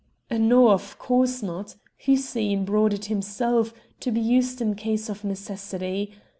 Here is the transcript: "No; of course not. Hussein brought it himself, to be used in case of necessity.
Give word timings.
"No; 0.31 0.71
of 0.71 0.97
course 0.97 1.43
not. 1.43 1.75
Hussein 2.03 2.65
brought 2.65 2.91
it 2.91 3.05
himself, 3.05 3.71
to 3.99 4.09
be 4.09 4.19
used 4.19 4.59
in 4.59 4.73
case 4.73 5.09
of 5.09 5.23
necessity. 5.23 6.11